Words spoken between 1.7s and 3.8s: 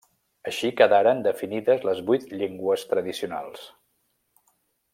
les vuit llengües tradicionals.